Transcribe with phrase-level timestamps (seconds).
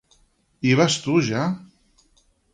[0.67, 1.45] —Hi vas tu, ja?